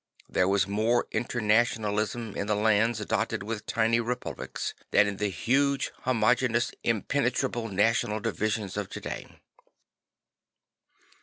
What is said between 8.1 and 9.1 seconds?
divisions of to